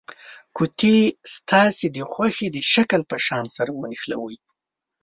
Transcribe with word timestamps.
قطي 0.57 0.97
ستاسې 1.35 1.85
د 1.95 1.97
خوښې 2.11 2.47
د 2.55 2.57
شکل 2.73 3.01
په 3.09 3.17
شان 3.25 3.45
سره 3.55 3.71
ونښلوئ. 3.73 4.37